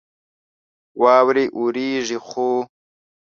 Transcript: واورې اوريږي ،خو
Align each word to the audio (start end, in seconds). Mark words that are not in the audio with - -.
واورې 1.01 1.45
اوريږي 1.57 2.17
،خو 2.27 2.49